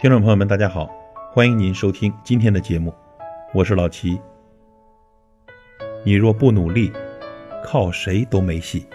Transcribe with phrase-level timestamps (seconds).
[0.00, 0.88] 听众朋友们，大家好，
[1.30, 2.90] 欢迎您收听今天的节目，
[3.52, 4.18] 我是老齐。
[6.02, 6.90] 你若不努力，
[7.62, 8.86] 靠谁都没戏。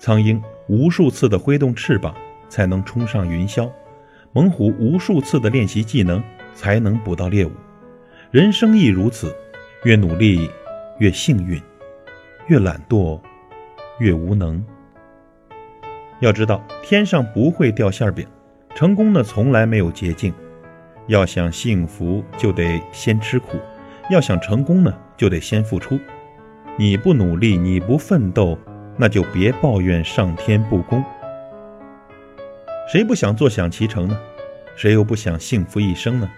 [0.00, 2.12] 苍鹰无数次的挥动翅膀，
[2.48, 3.70] 才能冲上云霄；
[4.32, 6.20] 猛虎无数次的练习技能，
[6.52, 7.52] 才能捕到猎物。
[8.32, 9.32] 人生亦如此，
[9.84, 10.50] 越努力
[10.98, 11.62] 越幸运，
[12.48, 13.20] 越懒惰
[14.00, 14.66] 越无能。
[16.18, 18.26] 要知道，天上不会掉馅饼。
[18.76, 20.30] 成功呢，从来没有捷径。
[21.06, 23.56] 要想幸福，就得先吃苦；
[24.10, 25.98] 要想成功呢，就得先付出。
[26.76, 28.58] 你不努力，你不奋斗，
[28.98, 31.02] 那就别抱怨上天不公。
[32.92, 34.18] 谁不想坐享其成呢？
[34.76, 36.28] 谁又不想幸福一生呢？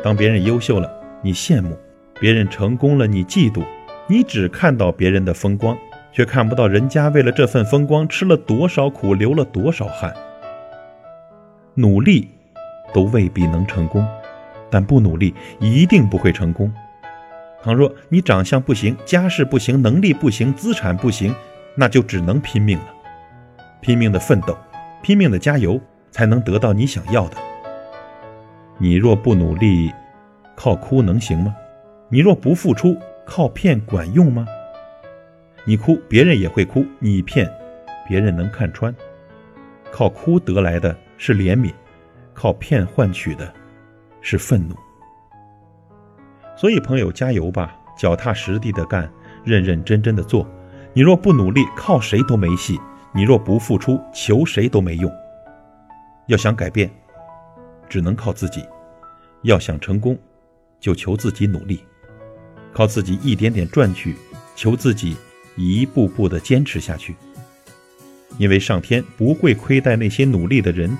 [0.00, 0.88] 当别人优秀了，
[1.22, 1.70] 你羡慕；
[2.20, 3.64] 别人成功了，你嫉妒。
[4.06, 5.76] 你只看到别人的风光，
[6.12, 10.14] 却看不到人家为了这份风光吃了多少苦，流了多少汗。
[11.74, 12.28] 努力
[12.92, 14.06] 都未必能成功，
[14.70, 16.72] 但不努力一定不会成功。
[17.62, 21.34] 倘若你长相不行、家世不行、能力不行、资产不行，
[21.74, 22.86] 那就只能拼命了，
[23.80, 24.56] 拼命的奋斗，
[25.02, 27.36] 拼命的加油，才能得到你想要的。
[28.78, 29.92] 你若不努力，
[30.56, 31.54] 靠哭能行吗？
[32.08, 34.46] 你若不付出，靠骗管用吗？
[35.64, 37.48] 你哭，别人也会哭；你骗，
[38.08, 38.94] 别人能看穿。
[39.90, 40.94] 靠哭得来的。
[41.16, 41.72] 是怜悯，
[42.34, 43.52] 靠骗换取的，
[44.20, 44.74] 是愤怒。
[46.56, 49.10] 所以，朋友加油吧，脚踏实地的干，
[49.44, 50.46] 认认真真的做。
[50.94, 52.76] 你若不努力，靠谁都没戏；
[53.14, 55.10] 你若不付出，求谁都没用。
[56.26, 56.90] 要想改变，
[57.88, 58.60] 只能靠自己；
[59.42, 60.18] 要想成功，
[60.78, 61.82] 就求自己努力，
[62.72, 64.14] 靠自己一点点赚取，
[64.54, 65.16] 求自己
[65.56, 67.16] 一步步的坚持下去。
[68.42, 70.98] 因为上天不会亏待那些努力的人。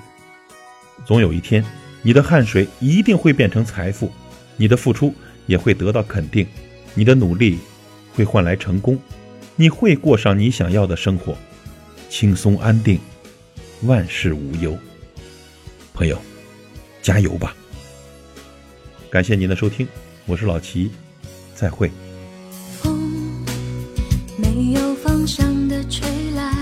[1.05, 1.65] 总有一天，
[2.01, 4.13] 你的汗水一定会变成财富，
[4.57, 5.13] 你的付出
[5.47, 6.47] 也会得到肯定，
[6.95, 7.59] 你的努力
[8.15, 8.97] 会换来成功，
[9.57, 11.37] 你会过上你想要的生活，
[12.09, 13.01] 轻松安定，
[13.87, 14.79] 万事无忧。
[15.93, 16.17] 朋友，
[17.03, 17.57] 加油吧！
[19.11, 19.89] 感谢您的收听，
[20.27, 20.93] 我是老齐，
[21.57, 21.91] 再会。
[22.81, 23.45] 风
[24.37, 26.62] 没有方向的吹来。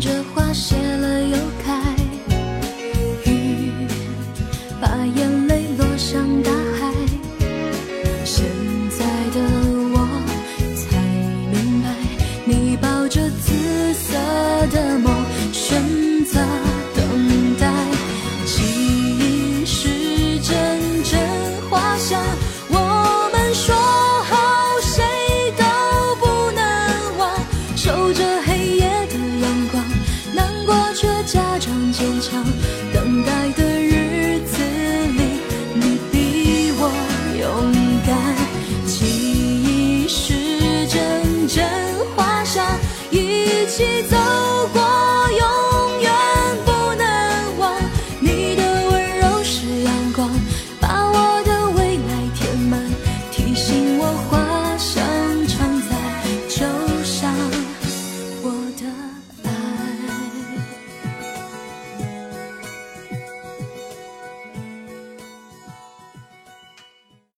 [0.00, 1.99] 这花谢了又开。